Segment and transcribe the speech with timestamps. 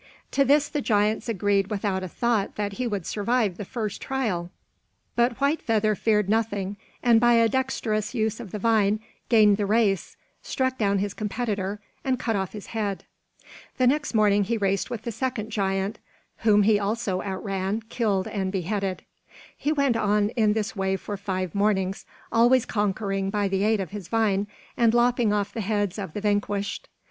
[0.31, 4.49] To this the giants agreed without a thought that he would survive the first trial.
[5.15, 9.67] But White Feather feared nothing and, by a dexterous use of the vine, gained the
[9.67, 13.03] race, struck down his competitor, and cut off his head.
[13.77, 15.99] The next morning he raced with the second giant,
[16.37, 19.03] whom he also outran, killed and beheaded.
[19.55, 23.91] He went on in this way for five mornings, always conquering by the aid of
[23.91, 26.89] his vine, and lopping off the heads of the vanquished.